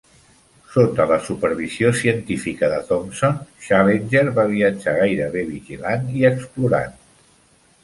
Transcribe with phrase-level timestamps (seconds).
[0.75, 7.01] Sota la supervisió científica de Thomson, Challenger va viatjar gairebé vigilant i explorant.